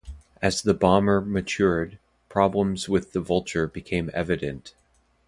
As 0.41 0.63
the 0.63 0.73
bomber 0.73 1.21
matured, 1.21 1.99
problems 2.27 2.89
with 2.89 3.11
the 3.13 3.19
Vulture 3.21 3.67
became 3.67 4.09
evident. 4.15 4.73